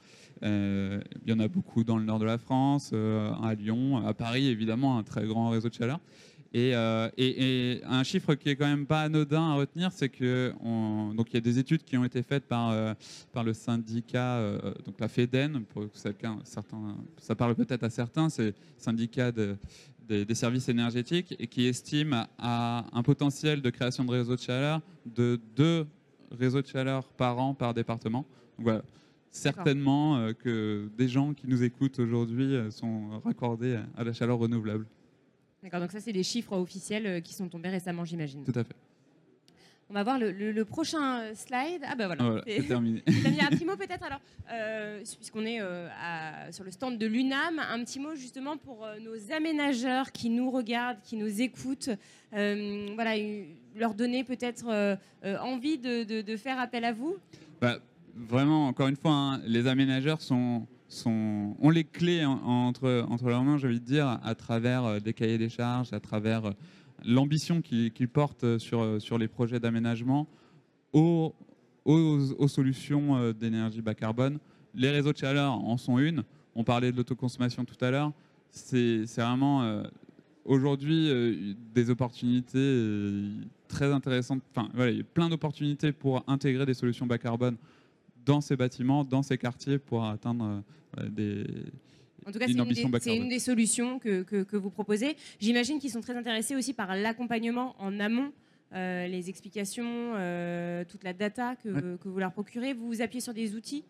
Euh, 0.43 1.01
il 1.25 1.31
y 1.31 1.33
en 1.35 1.41
a 1.41 1.49
beaucoup 1.49 1.85
dans 1.85 1.97
le 1.97 2.05
nord 2.05 2.19
de 2.19 2.25
la 2.25 2.39
France, 2.39 2.91
euh, 2.93 3.33
à 3.43 3.55
Lyon, 3.55 4.05
à 4.07 4.13
Paris, 4.15 4.47
évidemment, 4.47 4.99
un 4.99 5.03
très 5.03 5.27
grand 5.27 5.51
réseau 5.51 5.69
de 5.69 5.75
chaleur. 5.75 6.01
Et, 6.53 6.71
euh, 6.75 7.09
et- 7.17 7.81
un 7.85 8.05
chiffre 8.05 8.35
qui 8.37 8.49
est 8.49 8.55
quand 8.57 8.67
même 8.67 8.87
pas 8.87 9.03
anodin 9.03 9.43
à 9.51 9.55
retenir, 9.55 9.91
c'est 9.91 10.09
que 10.09 10.53
on- 10.63 11.13
donc 11.13 11.31
il 11.31 11.35
y 11.35 11.37
a 11.39 11.41
des 11.41 11.59
études 11.59 11.83
qui 11.83 11.97
ont 11.97 12.05
été 12.05 12.23
faites 12.23 12.45
par 12.47 12.95
par 13.33 13.43
le 13.43 13.53
syndicat, 13.55 14.41
donc 14.87 15.01
la 15.01 15.09
FEDEN, 15.09 15.65
pour 15.65 15.85
certains, 15.95 16.39
ça 17.19 17.35
parle 17.35 17.57
peut-être 17.57 17.83
à 17.83 17.91
certains, 17.91 18.29
c'est 18.29 18.55
syndicat 18.79 19.33
de- 19.33 19.57
des- 20.07 20.25
des 20.25 20.35
services 20.37 20.69
énergétiques 20.69 21.35
et 21.41 21.47
qui 21.49 21.67
estime 21.67 22.25
à 22.39 22.85
un 22.93 23.03
potentiel 23.03 23.61
de 23.61 23.71
création 23.71 24.05
de 24.05 24.11
réseaux 24.13 24.37
de 24.37 24.41
chaleur 24.41 24.81
de 25.07 25.41
deux 25.57 25.87
réseaux 26.31 26.63
de 26.63 26.67
chaleur 26.69 27.03
par 27.17 27.37
an 27.39 27.55
par 27.55 27.75
département. 27.75 28.25
Donc 28.59 28.65
voilà. 28.67 28.83
Certainement 29.37 30.17
euh, 30.19 30.33
que 30.33 30.89
des 30.97 31.09
gens 31.09 31.35
qui 31.35 31.47
nous 31.49 31.63
écoutent 31.63 31.99
aujourd'hui 31.99 32.55
euh, 32.55 32.71
sont 32.71 33.19
raccordés 33.25 33.75
à- 33.75 34.01
à 34.01 34.05
la 34.05 34.13
chaleur 34.13 34.39
renouvelable. 34.39 34.87
D'accord, 35.63 35.81
donc 35.81 35.91
ça 35.93 36.01
c'est 36.01 36.13
des 36.13 36.23
chiffres 36.23 36.53
officiels 36.57 37.07
euh, 37.07 37.21
qui 37.21 37.35
sont 37.35 37.49
tombés 37.49 37.69
récemment, 37.71 38.05
j'imagine. 38.05 38.45
Tout 38.45 38.59
à 38.59 38.63
fait. 38.65 38.77
On 39.91 39.95
va 39.95 40.03
voir 40.03 40.19
le, 40.19 40.31
le- 40.33 40.53
le 40.53 40.65
prochain 40.65 41.35
slide. 41.35 41.83
Ah 41.85 41.95
ben 41.95 42.07
voilà. 42.07 42.23
Voilà, 42.25 42.43
c'est- 42.47 42.63
terminé. 42.63 43.03
Damien, 43.25 43.45
un 43.47 43.49
petit 43.49 43.65
mot 43.67 43.77
peut-être 43.77 44.03
alors, 44.05 44.21
euh, 44.53 45.01
puisqu'on 45.03 45.45
est 45.45 45.59
à- 45.61 46.51
sur 46.53 46.65
le 46.65 46.71
stand 46.71 46.97
de 46.99 47.07
l'UNAM, 47.07 47.59
un 47.59 47.85
petit 47.85 47.99
mot 48.01 48.15
justement 48.15 48.57
pour 48.57 48.87
nos 49.03 49.33
aménageurs 49.35 50.13
qui 50.13 50.31
nous 50.31 50.51
regardent, 50.51 51.01
qui 51.03 51.17
nous 51.17 51.41
écoutent, 51.43 51.91
voilà, 52.33 53.19
eu- 53.19 53.47
leur 53.77 53.95
donner 53.95 54.23
peut-être 54.25 54.97
envie 55.41 55.79
de, 55.79 56.05
de- 56.05 56.23
de 56.23 56.37
faire 56.37 56.59
appel 56.61 56.85
à 56.85 56.93
vous? 56.93 57.17
Bah, 57.61 57.79
vraiment, 58.17 58.69
encore 58.69 58.89
une 58.89 58.97
fois, 58.97 59.13
hein, 59.13 59.41
les 59.47 59.67
aménageurs 59.67 60.21
sont, 60.21 60.67
sont, 60.89 61.57
ont 61.59 61.71
les 61.71 61.85
clés 61.85 62.25
en- 62.25 62.41
entre, 62.43 63.05
entre 63.09 63.29
leurs 63.29 63.43
mains, 63.45 63.59
j'ai 63.59 63.69
envie 63.69 63.81
de 63.81 63.85
dire, 63.85 64.19
à 64.23 64.35
travers 64.35 64.85
euh, 64.85 65.01
des 65.01 65.13
cahiers 65.13 65.39
des 65.39 65.49
charges, 65.49 65.93
à 65.93 66.01
travers 66.01 66.47
euh, 66.47 66.53
l'ambition 67.05 67.61
qu'ils 67.61 68.09
portent 68.09 68.45
euh, 68.45 68.59
sur, 68.59 69.01
sur 69.01 69.19
les 69.19 69.29
projets 69.29 69.61
d'aménagement 69.61 70.27
aux, 70.93 71.35
aux, 71.85 72.49
solutions 72.49 73.33
d'énergie 73.33 73.83
bas 73.83 73.95
carbone. 73.95 74.39
Les 74.75 74.91
réseaux 74.91 75.13
de 75.13 75.19
chaleur 75.19 75.53
en 75.53 75.77
sont 75.77 75.99
une. 75.99 76.23
On 76.55 76.65
parlait 76.65 76.93
de 76.93 76.97
l'autoconsommation 76.97 77.65
tout 77.65 77.83
à 77.85 77.91
l'heure. 77.91 78.13
C'est 78.51 79.05
vraiment 79.17 79.83
aujourd'hui 80.45 81.57
des 81.75 81.91
opportunités 81.91 83.29
très 83.67 83.93
intéressantes. 83.93 84.41
Enfin, 84.55 84.69
voilà, 84.73 84.93
il 84.93 84.99
y 84.99 85.01
a 85.01 85.05
plein 85.05 85.29
d'opportunités 85.29 85.91
pour 85.91 86.23
intégrer 86.29 86.65
des 86.65 86.75
solutions 86.75 87.07
bas 87.07 87.19
carbone 87.19 87.57
dans 88.25 88.41
ces 88.41 88.57
bâtiments, 88.57 89.05
dans 89.05 89.23
ces 89.23 89.39
quartiers 89.39 89.79
pour 89.79 90.05
atteindre 90.05 90.63
euh, 90.99 91.09
des, 91.09 91.45
En 92.27 92.33
tout 92.33 92.39
cas, 92.39 92.47
c'est 92.47 92.53
une, 92.53 92.65
des- 93.29 93.35
une 93.35 93.41
solutions 93.41 93.99
que, 93.99 94.23
que- 94.23 94.43
que 94.43 94.57
vous 94.57 94.71
proposez. 94.71 95.17
J'imagine 95.41 95.79
qu'ils 95.79 95.91
sont 95.91 96.01
très 96.01 96.17
intéressés 96.17 96.57
aussi 96.57 96.73
par 96.73 96.95
l'accompagnement 96.97 97.75
en 97.79 98.01
amont, 98.01 98.33
euh, 98.75 99.07
les 99.07 99.29
explications, 99.29 100.13
euh, 100.17 100.85
toute 100.89 101.05
la 101.05 101.13
data 101.13 101.57
que, 101.57 101.97
que 101.97 102.09
vous 102.09 102.19
leur 102.19 102.33
procurez. 102.33 102.73
Vous 102.73 102.87
vous 102.87 103.03
appuyez 103.03 103.21
sur 103.21 103.35
des 103.35 103.55
outils? 103.55 103.85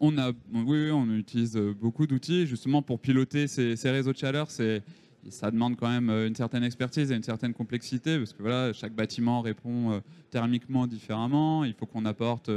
On 0.00 0.16
a, 0.16 0.32
oui, 0.52 0.90
on 0.90 1.10
utilise 1.14 1.56
beaucoup 1.80 2.06
d'outils 2.06 2.46
justement 2.46 2.80
pour 2.80 2.98
piloter 2.98 3.46
ces, 3.46 3.76
ces 3.76 3.90
réseaux 3.90 4.12
de 4.14 4.18
chaleur. 4.18 4.50
C'est, 4.50 4.82
ça 5.28 5.50
demande 5.50 5.76
quand 5.76 5.88
même 5.90 6.08
une 6.08 6.34
certaine 6.34 6.64
expertise 6.64 7.12
et 7.12 7.14
une 7.14 7.22
certaine 7.22 7.52
complexité 7.52 8.16
parce 8.16 8.32
que 8.32 8.40
voilà, 8.40 8.72
chaque 8.72 8.94
bâtiment 8.94 9.42
répond 9.42 10.00
thermiquement 10.30 10.86
différemment. 10.86 11.64
Il 11.64 11.74
faut 11.74 11.84
qu'on 11.84 12.06
apporte 12.06 12.48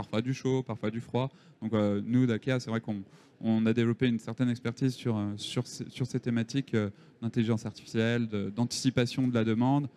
parfois 0.00 0.22
du 0.22 0.32
chaud, 0.32 0.62
parfois 0.62 0.90
du 0.96 1.00
froid. 1.00 1.28
Donc 1.60 1.72
euh, 1.72 2.00
nous, 2.12 2.24
d'AKEA, 2.24 2.60
c'est 2.60 2.70
vrai 2.70 2.80
qu'on 2.80 3.02
on 3.40 3.66
a 3.66 3.72
développé 3.72 4.06
une 4.06 4.20
certaine 4.20 4.48
expertise 4.48 4.94
sur, 4.94 5.16
euh, 5.16 5.32
sur, 5.36 5.66
ces, 5.66 5.90
sur 5.90 6.06
ces 6.06 6.20
thématiques 6.20 6.74
euh, 6.74 6.90
d'intelligence 7.20 7.66
artificielle, 7.66 8.28
d'anticipation 8.56 9.26
de 9.26 9.34
la 9.34 9.42
demande, 9.42 9.88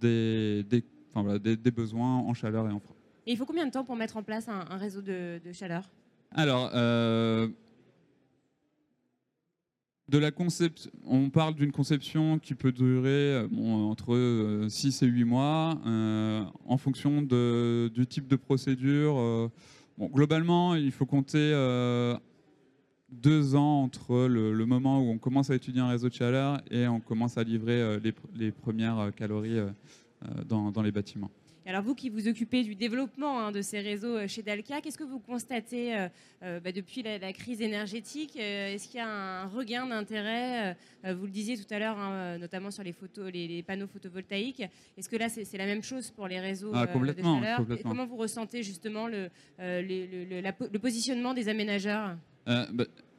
des, 0.00 0.64
des, 0.68 0.82
enfin, 1.10 1.22
voilà, 1.22 1.38
des, 1.38 1.56
des 1.56 1.70
besoins 1.70 2.16
en 2.30 2.34
chaleur 2.34 2.68
et 2.68 2.72
en 2.72 2.80
froid. 2.80 2.96
Et 3.26 3.32
il 3.32 3.36
faut 3.38 3.46
combien 3.46 3.66
de 3.66 3.70
temps 3.70 3.84
pour 3.84 3.94
mettre 3.94 4.16
en 4.16 4.24
place 4.24 4.48
un, 4.48 4.64
un 4.74 4.76
réseau 4.76 5.02
de, 5.02 5.40
de 5.44 5.52
chaleur? 5.52 5.84
Alors, 6.32 6.68
de 10.08 10.18
la 10.18 10.30
on 11.06 11.30
parle 11.30 11.54
d'une 11.54 11.72
conception 11.72 12.38
qui 12.38 12.54
peut 12.54 12.72
durer 12.72 13.34
euh, 13.34 13.48
entre 13.56 14.66
6 14.68 15.02
et 15.02 15.06
8 15.06 15.24
mois 15.24 15.80
euh, 15.86 16.44
en 16.66 16.76
fonction 16.76 17.22
du 17.22 18.06
type 18.06 18.28
de 18.28 18.36
procédure. 18.36 19.16
euh. 19.18 19.48
Globalement, 19.98 20.74
il 20.74 20.90
faut 20.92 21.06
compter 21.06 21.38
euh, 21.54 22.16
deux 23.10 23.54
ans 23.54 23.82
entre 23.82 24.26
le, 24.26 24.66
moment 24.66 25.00
où 25.00 25.08
on 25.10 25.18
commence 25.18 25.50
à 25.50 25.54
étudier 25.54 25.80
un 25.80 25.88
réseau 25.88 26.08
de 26.08 26.14
chaleur 26.14 26.60
et 26.70 26.86
on 26.88 27.00
commence 27.00 27.38
à 27.38 27.44
livrer 27.44 27.80
euh, 27.80 28.00
les, 28.02 28.10
pr- 28.10 28.16
les 28.34 28.50
premières 28.50 28.98
euh, 28.98 29.10
calories 29.10 29.58
euh, 29.58 29.70
euh, 30.24 30.44
dans 30.72 30.82
les 30.82 30.92
bâtiments. 30.92 31.30
Alors 31.66 31.82
vous 31.82 31.94
qui 31.94 32.10
vous 32.10 32.28
occupez 32.28 32.62
du 32.62 32.74
développement 32.74 33.38
hein, 33.40 33.50
de 33.50 33.62
ces 33.62 33.80
réseaux 33.80 34.16
euh, 34.18 34.28
chez 34.28 34.42
Dalca, 34.42 34.82
qu'est-ce 34.82 34.98
que 34.98 35.04
vous 35.04 35.18
constatez 35.18 35.96
euh, 35.96 36.08
euh, 36.42 36.60
bah, 36.60 36.72
depuis 36.72 37.02
la, 37.02 37.16
la 37.18 37.32
crise 37.32 37.62
énergétique 37.62 38.36
Est-ce 38.36 38.86
qu'il 38.86 38.98
y 38.98 39.02
a 39.02 39.08
un 39.08 39.46
regain 39.46 39.86
d'intérêt 39.86 40.76
Vous 41.04 41.24
le 41.24 41.30
disiez 41.30 41.56
tout 41.56 41.72
à 41.72 41.78
l'heure, 41.78 41.98
hein, 41.98 42.36
notamment 42.36 42.70
sur 42.70 42.82
les, 42.82 42.92
photos, 42.92 43.32
les, 43.32 43.48
les 43.48 43.62
panneaux 43.62 43.86
photovoltaïques. 43.86 44.62
Est-ce 44.98 45.08
que 45.08 45.16
là 45.16 45.28
c'est 45.30 45.56
la 45.56 45.64
même 45.64 45.82
chose 45.82 46.10
pour 46.10 46.28
les 46.28 46.38
réseaux 46.38 46.70
Ah, 46.74 46.86
complètement, 46.86 47.38
de 47.38 47.44
chaleur? 47.44 47.58
complètement. 47.60 47.90
Et 47.90 47.94
comment 47.94 48.06
vous 48.06 48.16
ressentez 48.16 48.62
justement 48.62 49.06
le, 49.08 49.30
les- 49.58 50.06
le- 50.06 50.24
le- 50.24 50.40
la 50.42 50.52
po- 50.52 50.68
le 50.70 50.78
positionnement 50.78 51.32
des 51.32 51.48
aménageurs? 51.48 52.16
Bah, 52.46 52.66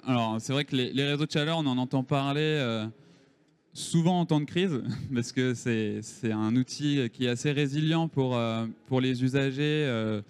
alors, 0.03 0.39
c'est 0.39 0.53
vrai 0.53 0.65
que 0.65 0.75
les, 0.75 0.93
les 0.93 1.03
réseaux 1.03 1.25
de 1.25 1.31
chaleur, 1.31 1.57
on 1.57 1.65
en 1.65 1.79
entend 1.79 2.03
parler 2.03 2.85
souvent 3.75 4.22
en 4.22 4.25
temps 4.25 4.39
de 4.39 4.46
crise, 4.46 4.82
parce 5.13 5.32
que 5.32 5.53
c'est 5.53 6.32
un 6.32 6.55
outil 6.55 7.10
qui 7.12 7.25
est 7.25 7.29
assez 7.29 7.51
résilient 7.51 8.08
pour, 8.08 8.36
euh, 8.36 8.65
pour 8.88 9.01
les 9.01 9.24
usagers, 9.24 9.86
euh, 9.86 10.22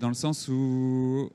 dans 0.00 0.08
le 0.08 0.14
sens 0.14 0.48
où 0.48 1.30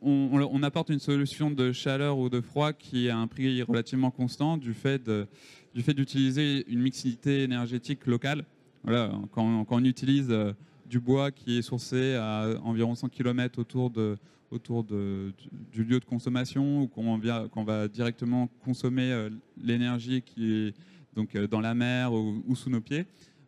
on, 0.00 0.62
apporte 0.62 0.90
une 0.90 1.00
solution 1.00 1.50
de 1.50 1.72
chaleur 1.72 2.18
ou 2.18 2.28
de 2.28 2.40
froid 2.40 2.72
qui 2.72 3.08
a 3.08 3.18
un 3.18 3.26
prix 3.26 3.60
relativement 3.62 4.10
constant 4.12 4.56
du 4.56 4.72
fait 4.72 5.02
de- 5.02 5.26
du 5.74 5.82
fait 5.82 5.94
d'utiliser 5.94 6.64
une 6.68 6.80
mixité 6.80 7.42
énergétique 7.42 8.06
locale. 8.06 8.44
Voilà, 8.84 9.10
quand, 9.32 9.64
quand 9.64 9.76
on 9.76 9.84
utilise 9.84 10.28
euh, 10.30 10.52
du 10.94 11.00
bois 11.00 11.32
qui 11.32 11.58
est 11.58 11.62
sourcé 11.62 12.14
à 12.14 12.50
environ 12.62 12.94
100 12.94 13.08
km 13.08 13.58
autour 13.58 13.90
de, 13.90 14.16
autour 14.52 14.84
de- 14.84 15.32
du, 15.72 15.82
lieu 15.82 15.98
de 15.98 16.04
consommation 16.04 16.82
ou 16.82 16.86
qu'on 16.86 17.64
va 17.64 17.88
directement 17.88 18.48
consommer 18.64 19.10
euh, 19.10 19.28
l'énergie 19.60 20.22
qui 20.22 20.52
est 20.52 20.74
donc 21.16 21.34
euh, 21.34 21.48
dans 21.48 21.60
la 21.60 21.74
mer 21.74 22.12
ou, 22.12 22.44
ou 22.46 22.54
sous 22.54 22.70
nos 22.70 22.80
pieds, 22.80 23.06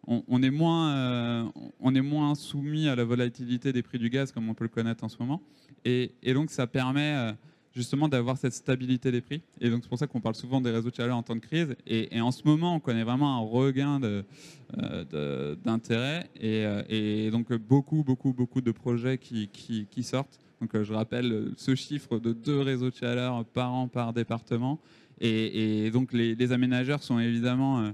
on, 0.08 0.42
est 0.42 0.50
moins, 0.50 0.96
euh, 0.96 1.44
on 1.78 1.94
est 1.94 2.00
moins 2.00 2.34
soumis 2.34 2.88
à 2.88 2.96
la 2.96 3.04
volatilité 3.04 3.72
des 3.72 3.82
prix 3.82 3.98
du 4.00 4.10
gaz 4.10 4.32
comme 4.32 4.48
on 4.48 4.54
peut 4.54 4.64
le 4.64 4.68
connaître 4.68 5.04
en 5.04 5.08
ce 5.08 5.16
moment. 5.20 5.40
Et, 5.84 6.10
et 6.24 6.34
donc 6.34 6.50
ça 6.50 6.66
permet 6.66 7.32
justement 7.76 8.08
d'avoir 8.08 8.38
cette 8.38 8.54
stabilité 8.54 9.12
des 9.12 9.20
prix. 9.20 9.42
Et 9.60 9.68
donc 9.68 9.82
c'est 9.82 9.88
pour 9.90 9.98
ça 9.98 10.06
qu'on 10.06 10.20
parle 10.20 10.34
souvent 10.34 10.62
des 10.62 10.70
réseaux 10.70 10.90
de 10.90 10.94
chaleur 10.94 11.16
en 11.16 11.22
temps 11.22 11.36
de 11.36 11.40
crise. 11.40 11.76
Et, 11.86 12.20
en 12.20 12.32
ce 12.32 12.42
moment, 12.44 12.74
on 12.74 12.80
connaît 12.80 13.04
vraiment 13.04 13.36
un 13.36 13.40
regain 13.40 14.00
euh, 14.02 15.54
d'intérêt 15.62 16.28
et, 16.40 16.64
euh, 16.64 16.82
et 16.88 17.30
donc 17.30 17.52
beaucoup, 17.52 18.02
beaucoup, 18.02 18.32
beaucoup 18.32 18.62
de 18.62 18.70
projets 18.70 19.18
qui, 19.18 20.02
sortent. 20.02 20.40
Donc 20.62 20.74
euh, 20.74 20.84
je 20.84 20.94
rappelle 20.94 21.52
ce 21.58 21.74
chiffre 21.74 22.18
de 22.18 22.32
deux 22.32 22.60
réseaux 22.62 22.88
de 22.88 22.96
chaleur 22.96 23.44
par 23.44 23.74
an 23.74 23.88
par 23.88 24.14
département. 24.14 24.80
Et, 25.20 25.90
donc 25.90 26.14
les, 26.14 26.52
aménageurs 26.52 27.02
sont 27.02 27.18
évidemment, 27.18 27.92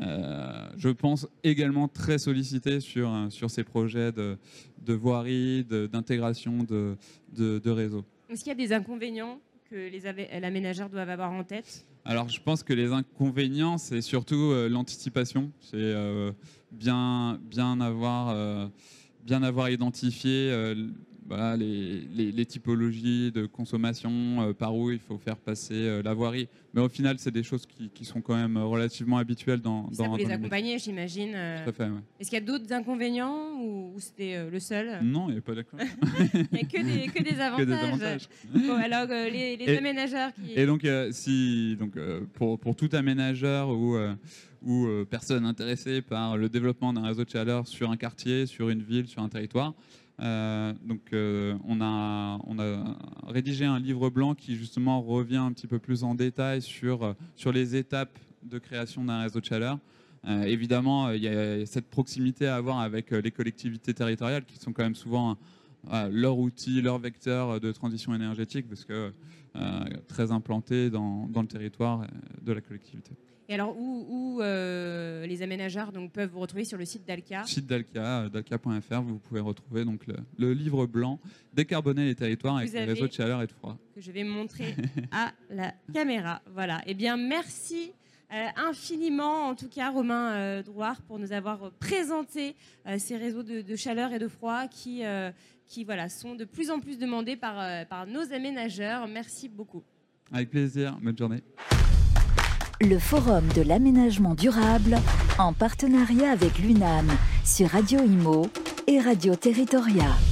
je 0.00 0.88
pense, 0.88 1.28
également 1.44 1.86
très 1.86 2.18
sollicités 2.18 2.80
sur, 2.80 3.10
ces 3.48 3.62
projets 3.62 4.10
de, 4.10 4.36
de 4.84 4.94
voirie, 4.94 5.64
d'intégration 5.64 6.64
de 6.64 7.70
réseaux. 7.70 8.04
Est-ce 8.32 8.44
qu'il 8.44 8.48
y 8.48 8.52
a 8.52 8.66
des 8.66 8.72
inconvénients 8.72 9.40
que 9.68 9.74
les 9.90 10.06
ave- 10.06 10.26
l'aménageur 10.40 10.88
doivent 10.88 11.10
avoir 11.10 11.30
en 11.32 11.44
tête? 11.44 11.84
Alors, 12.06 12.30
je 12.30 12.40
pense 12.40 12.62
que 12.62 12.72
les 12.72 12.90
inconvénients, 12.90 13.76
c'est 13.76 14.00
surtout 14.00 14.52
euh, 14.52 14.70
l'anticipation. 14.70 15.52
C'est 15.60 15.74
euh, 15.76 16.32
bien, 16.70 17.38
bien, 17.42 17.78
avoir, 17.82 18.30
euh, 18.30 18.68
bien 19.22 19.42
identifié 19.70 20.48
euh, 20.50 20.74
voilà, 21.34 21.56
les, 21.56 22.00
les- 22.14 22.30
les 22.32 22.46
typologies 22.46 23.32
de 23.32 23.46
consommation, 23.46 24.42
euh, 24.42 24.52
par 24.52 24.74
où 24.76 24.90
il 24.90 24.98
faut 24.98 25.16
faire 25.18 25.36
passer 25.36 25.72
euh, 25.74 26.02
la 26.02 26.12
voirie. 26.14 26.46
Mais 26.74 26.80
au 26.82 26.88
final, 26.88 27.16
c'est 27.18 27.30
des 27.30 27.42
choses 27.42 27.64
qui, 27.66 27.88
qui 27.88 28.04
sont 28.04 28.20
quand 28.20 28.34
même 28.36 28.56
relativement 28.58 29.16
habituelles 29.18 29.60
dans, 29.60 29.90
Ça, 29.92 30.04
dans, 30.04 30.10
vous 30.10 30.16
les 30.18 30.24
dans 30.24 30.30
accompagnez, 30.30 30.78
j'imagine. 30.78 31.32
euh. 31.34 31.64
Tout 31.64 31.70
à 31.70 31.72
fait, 31.72 31.84
ouais. 31.84 32.00
Est-ce 32.20 32.28
qu'il 32.30 32.38
y 32.38 32.42
a 32.42 32.44
d'autres 32.44 32.70
inconvénients 32.72 33.58
ou, 33.60 33.92
ou 33.94 34.00
c'était 34.00 34.48
le 34.50 34.60
seul 34.60 35.00
Non, 35.02 35.26
il 35.28 35.32
n'y 35.32 35.38
a 35.38 35.42
pas 35.42 35.54
d'accord. 35.54 35.80
Il 36.34 36.48
n'y 36.52 36.60
a 36.60 36.64
que 36.64 36.82
des, 36.82 37.08
que 37.08 37.22
des 37.22 37.40
avantages. 37.40 37.58
que 37.58 37.64
des 37.64 37.72
avantages. 37.74 38.28
Bon, 38.54 38.74
alors, 38.74 39.06
les, 39.08 39.56
les 39.56 39.64
Et- 39.72 39.78
aménageurs 39.78 40.32
qui. 40.34 40.52
Et 40.54 40.66
donc, 40.66 40.86
si, 41.12 41.76
donc 41.78 41.92
pour, 42.34 42.58
pour 42.58 42.76
tout 42.76 42.90
aménageur 42.92 43.70
ou, 43.70 43.96
ou 44.64 44.86
personne 45.10 45.44
intéressée 45.46 46.02
par 46.02 46.36
le 46.36 46.48
développement 46.48 46.92
d'un 46.92 47.02
réseau 47.06 47.24
de 47.24 47.30
chaleur 47.30 47.66
sur 47.66 47.90
un 47.90 47.96
quartier, 47.96 48.46
sur 48.46 48.68
une 48.68 48.82
ville, 48.82 49.08
sur 49.08 49.22
un 49.22 49.28
territoire, 49.28 49.74
euh, 50.22 50.72
donc 50.84 51.00
euh, 51.12 51.56
on, 51.66 51.80
a, 51.80 52.38
rédigé 53.26 53.64
un 53.64 53.80
livre 53.80 54.08
blanc 54.08 54.34
qui 54.34 54.56
justement 54.56 55.00
revient 55.00 55.36
un 55.36 55.52
petit 55.52 55.66
peu 55.66 55.78
plus 55.78 56.04
en 56.04 56.14
détail 56.14 56.62
sur, 56.62 57.02
euh, 57.02 57.12
sur 57.34 57.50
les 57.50 57.74
étapes 57.74 58.16
de 58.44 58.58
création 58.58 59.04
d'un 59.04 59.22
réseau 59.22 59.40
de 59.40 59.44
chaleur. 59.44 59.78
Évidemment, 60.44 61.10
il 61.10 61.20
y 61.20 61.26
a 61.26 61.66
cette 61.66 61.90
proximité 61.90 62.46
à 62.46 62.54
avoir 62.54 62.78
avec 62.78 63.10
les 63.10 63.32
collectivités 63.32 63.92
territoriales 63.92 64.44
qui 64.44 64.56
sont 64.56 64.72
quand 64.72 64.84
même 64.84 64.94
souvent 64.94 65.36
leur 66.12 66.38
outil, 66.38 66.80
leur 66.80 67.00
vecteur 67.00 67.58
de 67.58 67.72
transition 67.72 68.14
énergétique, 68.14 68.68
parce 68.68 68.84
que 68.84 69.12
très 70.06 70.30
implanté 70.30 70.90
dans, 70.90 71.26
dans 71.26 71.42
le 71.42 71.48
territoire 71.48 72.06
de 72.40 72.52
la 72.52 72.60
collectivité. 72.60 73.16
Et 73.48 73.54
alors, 73.54 73.76
où, 73.76 74.40
euh, 74.40 75.26
les 75.26 75.42
aménageurs 75.42 75.92
donc, 75.92 76.12
peuvent 76.12 76.30
vous 76.30 76.40
retrouver 76.40 76.64
sur 76.64 76.78
le 76.78 76.84
site 76.84 77.06
d'Alca? 77.06 77.44
Site 77.44 77.66
d'Alca, 77.66 78.22
euh, 78.22 78.28
dalca.fr, 78.28 79.02
vous 79.02 79.18
pouvez 79.18 79.40
retrouver 79.40 79.84
donc, 79.84 80.02
le, 80.38 80.52
livre 80.52 80.86
blanc 80.86 81.18
Décarboner 81.52 82.04
les 82.04 82.14
territoires 82.14 82.58
avec 82.58 82.72
les 82.72 82.84
réseaux 82.84 83.08
de 83.08 83.12
chaleur 83.12 83.42
et 83.42 83.46
de 83.46 83.52
froid. 83.52 83.76
Que 83.94 84.00
je 84.00 84.12
vais 84.12 84.24
montrer 84.24 84.74
à 85.12 85.32
la 85.50 85.74
caméra. 85.92 86.40
Voilà. 86.52 86.80
Eh 86.86 86.94
bien, 86.94 87.16
merci. 87.16 87.92
Euh, 88.32 88.46
infiniment, 88.56 89.48
en 89.48 89.54
tout 89.54 89.68
cas, 89.68 89.90
Romain 89.90 90.32
euh, 90.32 90.62
Drouard, 90.62 91.02
pour 91.02 91.18
nous 91.18 91.32
avoir 91.32 91.70
présenté 91.72 92.56
ces 92.96 93.18
réseaux 93.18 93.42
de, 93.42 93.60
de, 93.60 93.76
chaleur 93.76 94.14
et 94.14 94.18
de 94.18 94.28
froid 94.28 94.68
qui, 94.68 95.02
qui 95.66 95.84
voilà, 95.84 96.08
sont 96.08 96.34
de 96.34 96.46
plus 96.46 96.70
en 96.70 96.80
plus 96.80 96.98
demandés 96.98 97.36
par, 97.36 97.86
par 97.88 98.06
nos 98.06 98.32
aménageurs. 98.32 99.06
Merci 99.06 99.50
beaucoup. 99.50 99.82
Avec 100.32 100.48
plaisir. 100.48 100.96
Bonne 101.02 101.18
journée 101.18 101.42
le 102.88 102.98
Forum 102.98 103.46
de 103.54 103.62
l'aménagement 103.62 104.34
durable 104.34 104.98
en 105.38 105.52
partenariat 105.52 106.30
avec 106.30 106.58
l'UNAM 106.58 107.08
sur 107.44 107.68
Radio 107.68 108.00
Imo 108.00 108.48
et 108.86 109.00
Radio 109.00 109.34
Territoria. 109.36 110.31